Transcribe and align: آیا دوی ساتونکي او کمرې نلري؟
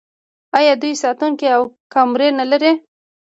آیا 0.57 0.73
دوی 0.81 0.93
ساتونکي 1.03 1.47
او 1.55 1.61
کمرې 1.93 2.29
نلري؟ 2.39 2.71